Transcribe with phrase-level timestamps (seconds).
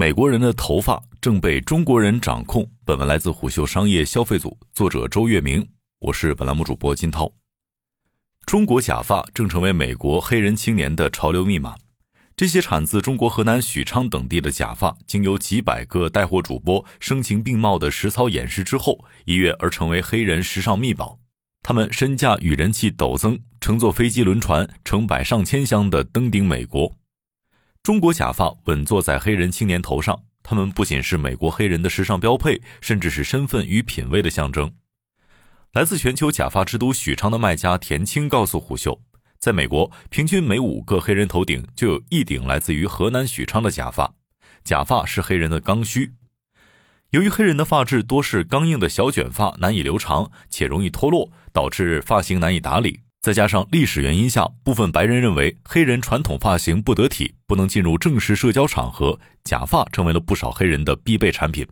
[0.00, 2.66] 美国人的头发正被中国人掌控。
[2.86, 5.68] 本文来自虎嗅商业消费组，作者周月明。
[5.98, 7.30] 我是本栏目主播金涛。
[8.46, 11.76] 中国假发正成为美国黑人青年的潮流密码。
[12.34, 21.18] 这些产自中国河南许昌等地的假发，经由几百个带货主播声情并茂的实操演示之后，一跃而成为黑人时尚秘宝。
[21.62, 26.96] 他们身价与人气陡增，乘坐飞机轮船，成百上千箱的登顶美国。
[27.82, 34.70] 中国假发稳坐在黑人青年头上，他们不仅是美国黑人的时尚标配，甚至是身份与品味的象征。
[35.72, 39.00] 来自全球假发之都许昌的卖家田青告诉虎嗅，
[39.38, 44.12] 在美国，平均每五个黑人头顶就有一顶来自于河南许昌的假发。
[44.62, 46.12] 假发是黑人的刚需，
[47.12, 53.00] 由于黑人的发质多是刚硬的小卷发，难以留长且容易脱落，导致发型难以打理。
[53.22, 61.66] 再加上历史原因下，部分白人认为黑人传统发型不得体，不能进入正式社交场合，假发成为了不少黑人的必备产品。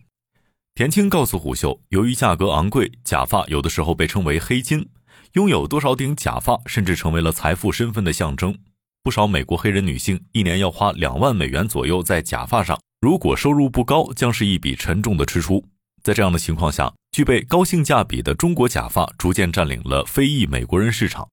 [0.75, 4.87] 田青告诉虎嗅，由于价格昂贵，假发有的时候被称为“黑金”，
[5.33, 8.55] 拥有多少顶假发，甚至成为了财富身份的象征。
[9.03, 15.65] 不少美国黑人女性一年要花两万美元左右在假发上，如果收入不高，将是一笔沉重的支出。
[16.03, 21.27] 在这样的情况下，具备高性价比的中国假发逐渐占领了非裔美国人市场。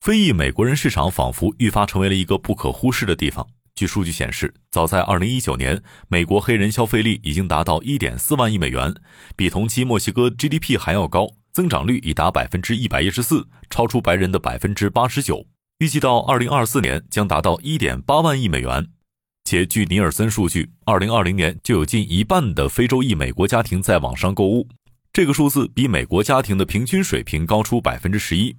[0.00, 3.46] 非裔美国人市场仿佛愈发成为了一个不可忽视的地方。
[3.74, 8.94] 据数据显示，早在2019年，美国黑人消费力已经达到1.4万亿美元，
[9.36, 15.46] 比同期墨西哥 GDP 还要高，增长率已达百分之一百一十四，超出白人的百分之八十九。
[15.80, 18.86] 预计到2024年将达到1.8万亿美元。
[19.44, 24.68] 且据尼尔森数据，2020年就有近一半的非洲裔美国家庭在网上购物，
[25.12, 28.56] 这个数字比美国家庭的平均水平高出百分之十一。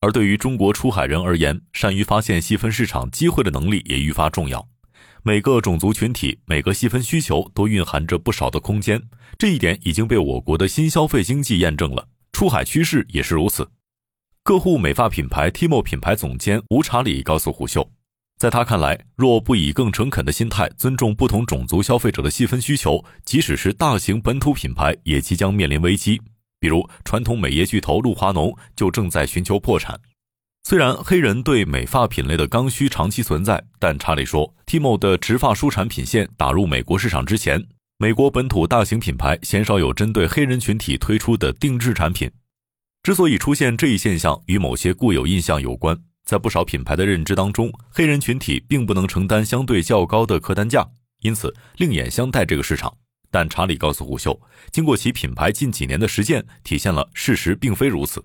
[0.00, 4.66] 而对于中国出海人而言，善于发现细分市场机会的能力也愈发重要。
[5.22, 9.02] 每个种族群体、每个细分需求都蕴含着不少的空间，
[9.38, 12.08] 这一点已经被我国的新消费经济验证了。
[12.32, 13.68] 出海趋势也是如此。
[14.42, 17.86] 客户美发品牌 Timo 品牌总监吴查理告诉虎嗅，
[18.38, 26.18] 在他看来，若不以更诚恳的心态尊重不同种族消费者的细分需求，即使是大型本土品牌，也即将面临危机。
[26.60, 29.98] 比如，传统美业巨头露华浓就正在寻求破产。
[30.62, 37.66] 虽然黑人对美发品类的刚需长期存在，但查理说，Timo 的植发梳产品线打入美国市场之前，
[37.96, 42.30] 美国本土大型品牌鲜少有针对黑人群体推出的定制产品。
[43.02, 45.98] 之所以出现这一现象，与某些固有印象有关。
[46.26, 50.86] 在不少品牌的认知当中，黑人群体并不能承担相对较高的客单价，
[51.22, 52.94] 因此另眼相待这个市场。
[53.30, 54.40] 但查理告诉虎嗅，
[54.72, 58.24] 经过其品牌近几年的实践，体现了事实并非如此。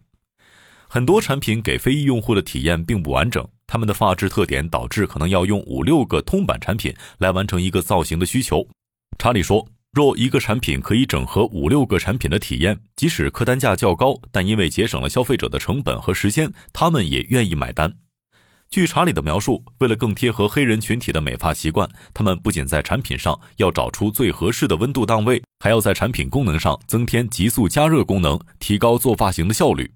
[0.88, 8.68] 很多产品给非裔用户的体验并不完整，他们的发质特点导致可能要用五六个通版产品来完成一个造型的需求。
[9.18, 17.94] 查理说，若一个产品可以整合五六个产品的体验，即使客单价较高，但因为节省了消费者的成本和时间，他们也愿意买单。
[18.76, 29.90] 据查理的描述，为了更贴合黑人群体的美发习惯，他们不仅在产品上要找出最合适的温度档位，还要在产品功能上增添急速加热功能，提高做发型的效率。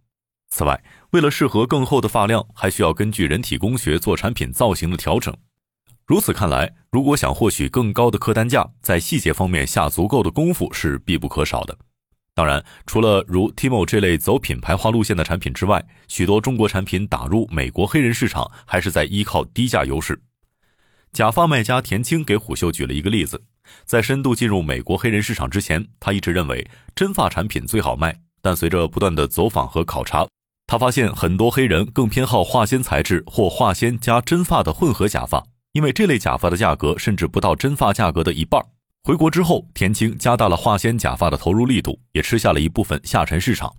[0.47, 5.35] 此外，为了适合更厚的发量，还需要根据人体工学做产品造型的调整。
[6.05, 11.77] 如此看来，如果想获取更高的客单价，在细节方面下足够的功夫是必不可少的。
[12.39, 20.17] 当然，除了如 Timo 这类走品牌化路线的产品之外，许多中国产品打入美国黑人市场还是在依靠低价优势。
[21.11, 23.43] 假发卖家田青给虎嗅举了一个例子：
[23.83, 28.15] 在深度进入美国黑人市场之前，他一直认为真发产品最好卖。
[28.41, 30.25] 但随着不断的走访和考察，
[30.65, 38.65] 他发现很多黑人更偏好化纤材质或化纤加真发的混合假发，因为这类假发的价格甚至不到真发价格的一半。
[39.03, 43.73] 回国之后，田青加大了化纤假发的投入力度，也吃下了一部分下沉市场。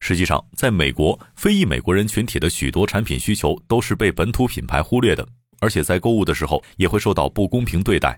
[0.00, 5.26] 实际上，在美国，非裔美国人群体的许多产品需求都是被本土品牌忽略的，
[5.60, 8.16] 而且在购物的时候也会受到不公平对待。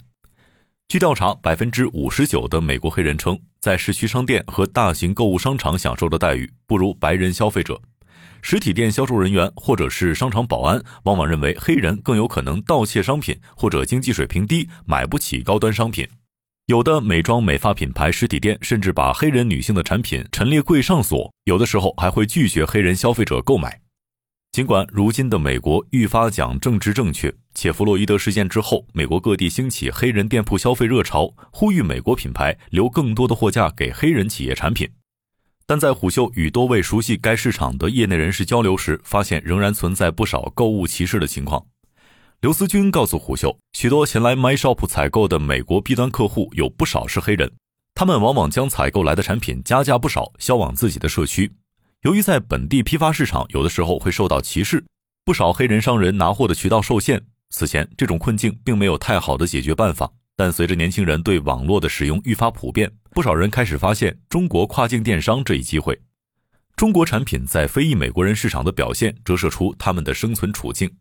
[0.87, 7.81] 据调查，百分之五十九的美国黑人称，在市区商店和大型购物商场享受的待遇不如白人消费者。
[8.43, 16.07] 实体店销售人员或者是商场保安，往往认为黑人更有可能盗窃商品，或者经济水平低，买不起高端商品。
[16.67, 23.83] 有的美妆美发品牌实体店甚至把黑人女性的产品陈列柜上锁，有的时候还会拒绝黑人消费者购买。
[24.51, 34.89] 尽管如今的美国愈发讲政治正确，且弗洛伊德事件之后，美国各地兴起黑人店铺消费热潮，呼吁美国品牌留更多的货架给黑人企业产品，
[35.67, 41.67] 但在虎嗅与多位熟悉该市场的业内人士交流时，发现仍然存在不少购物歧视的情况。
[42.45, 47.51] 刘思军告诉虎嗅，许多前来 MyShop 采购的美国 B 端客户有不少是黑人，
[47.95, 51.51] 他们往往将采购来的产品加价不少销往自己的社区。
[52.03, 54.85] 由于在本地批发市场有的时候会受到歧视，
[55.25, 57.25] 不少黑人商人拿货的渠道受限。
[57.49, 65.99] 此前这种困境并没有太好的解决办法，但随着年轻人对网络的使用愈发普遍，不少人开始发现中国跨境电商这一机会。
[66.77, 70.95] 中国产品在非裔美国人市场的表现，折射出他们的生存处境。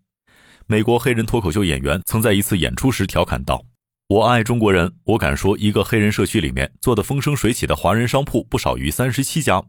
[0.65, 3.65] 美国黑人脱口秀演员曾在一次演出时调侃道
[4.07, 9.61] ：“我爱中国人，我敢说，一个黑人社区里面做的风生水起的华人商铺不少于三十七家。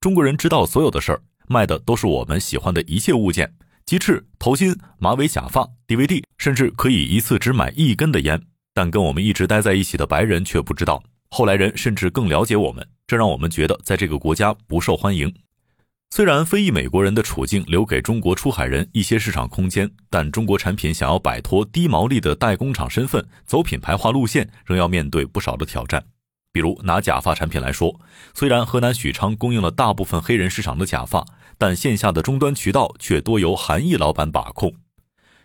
[0.00, 3.52] 中国人知道所有的事儿，卖的都是我们喜欢的一切物件：
[3.84, 8.40] 鸡翅、头巾、马尾、假发、DVD，甚至可以一次只买一根的烟。
[8.72, 15.30] 但跟我们一直待在一起的白人却不知道，后来人甚至更了解我们，这让我们觉得在这个国家不受欢迎。”
[16.10, 26.04] 虽然非裔美国人的处境留给中国出海人一些市场空间，但中国产品想要摆脱低毛利的代工厂身份，走品牌化路线，仍要面对不少的挑战。
[26.50, 28.00] 比如拿假发产品来说，
[28.34, 31.24] 虽然河南许昌供应了大部分黑人市场的假发，
[31.56, 34.74] 但线下的终端渠道却多由韩裔老板把控。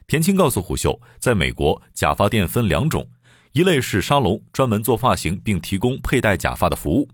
[0.08, 3.10] 田青告诉虎嗅，在美国，假发店分两种，
[3.52, 7.10] 一类是沙龙，专门做发型并提供佩戴假发的服务；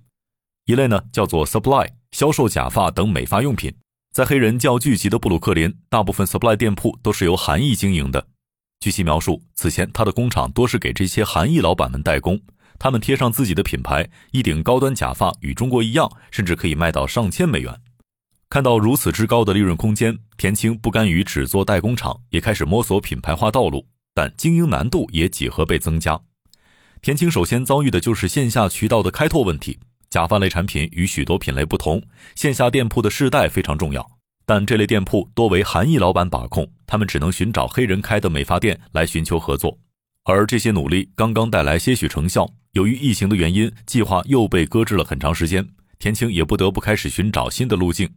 [0.66, 1.99] 一类呢叫做 Supply。
[2.12, 3.74] 销售假发等美发用品，
[4.12, 8.28] 在黑人较聚集的布鲁克林，大部分 supply 店铺都是由韩裔经营的。
[8.80, 12.40] 据其描述，此前他的工厂多是给这些韩裔老板们代工，
[12.80, 17.80] 他们贴上自己的品牌，一顶高端假发与中国一样，甚至可以卖到上千美元。
[18.50, 23.86] 看到如此之高的利润空间，田青不甘于只做代工厂，也开始摸索品牌化道路，
[24.16, 26.20] 但经营难度也几何倍增加。
[27.02, 29.80] 田青首先遭遇的就是线下渠道的开拓问题。
[30.10, 32.02] 假发类产品与许多品类不同，
[32.36, 34.10] 线下店铺的试戴非常重要，
[34.46, 39.78] 但这类店铺多为韩裔老板把控，他们只能寻找黑人开的美发店来寻求合作。
[40.24, 45.68] 而这些努力刚刚带来些许成效，由于疫情的原因，计划又被搁置了很长时间。
[46.00, 48.10] 田青也不得不开始寻找新的路径。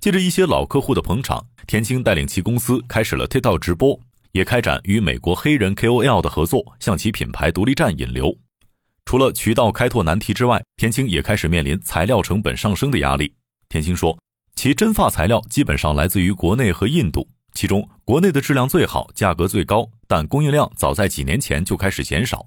[0.00, 3.98] 借着一些老客户的捧场，田青带领其公司开始了 TikTok 直播，
[4.32, 8.36] 也开展与美国黑人 KOL 的合作，向其品牌独立站引流。
[9.14, 13.32] 除了渠道开拓难题之外，田青也开始面临材料成本上升的压力。
[13.68, 14.18] 田青说，
[14.56, 22.44] 其真发材料基本上来自于国内和印度，其中国内的质量最好，价格最高，但供应量早在几年前就开始减少。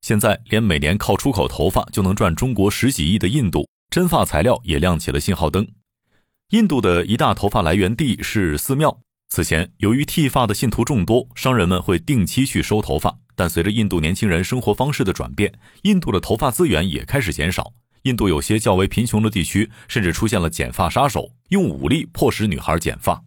[0.00, 5.64] 现在连每年靠出口头发就能赚中国十几亿的印度，真发材料也亮起了信号灯。
[6.48, 8.98] 印度的一大头发来源地是寺庙，
[9.28, 13.16] 此前由于剃发的信徒众多，商人们会定期去收头发。
[13.40, 15.50] 但随着印度年轻人生活方式的转变，
[15.84, 17.72] 印度的头发资源也开始减少。
[18.02, 23.22] 印度有些较为贫穷的地区，甚至出现了剪发杀手，用武力迫使女孩剪发。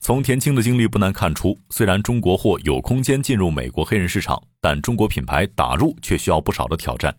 [0.00, 7.14] 从田青的经历不难看出，虽然中国货有空间进入美国黑人市场，但中国品牌打入却需要不少的挑战。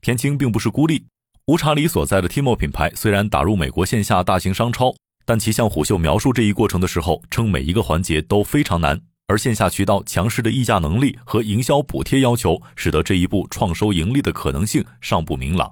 [0.00, 1.04] 田青并不是孤立，
[1.48, 4.94] 吴查理所在的 Timo 品牌虽然打入美国线下大型商超，
[5.26, 8.98] 但其向虎嗅描述这一过程的时候，称每一个环节都非常难。
[9.28, 15.70] 而线下渠道强势的议价能力和营销补贴要求，使得这一步创收盈利的可能性尚不明朗。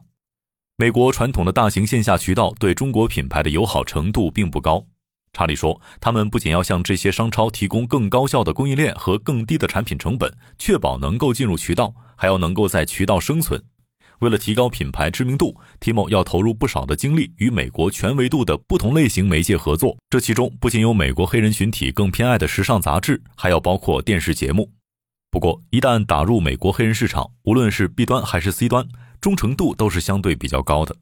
[0.77, 4.85] 美国传统的大型线下渠道对中国品牌的友好程度并不高。
[5.33, 13.63] 查理说，他们不仅要向这些商超提供更高效的供应链和更低的产品成本，确保能够进入渠道，还要能够在渠道生存。
[14.21, 19.97] 为了提高品牌知名度，Timo 要投入不少的精力与美国全维度的不同类型媒介合作。
[20.09, 24.73] 这其中不仅有美国黑人群体更偏爱的时尚杂志，还要包括电视节目。
[25.31, 28.89] 不过，一旦打入美国黑人市场，无论是 B 端还是 C 端，
[29.21, 30.97] 忠诚度都是相对比较高的。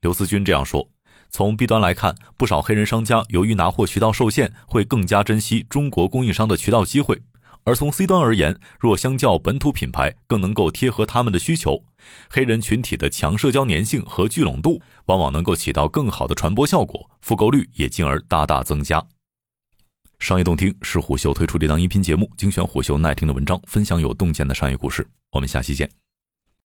[0.00, 0.88] 刘思军这样说
[1.28, 7.20] ：“从 B 端来看，不少黑人商家由于拿货渠道受限，会更加珍惜中国供应商的渠道机会。”
[7.64, 11.84] 而从 C 端而言，若相较本土品牌更能够贴合他们的需求，
[12.30, 19.06] 黑人群体的强社交粘性和聚拢度，往往能够起到更好的传播效果，复购率也进而大大增加。
[20.18, 25.06] 商业洞听是虎嗅推出的一档音频节目，精选虎嗅耐听的文章，分享有洞见的商业故事。
[25.32, 26.09] 我们下期见。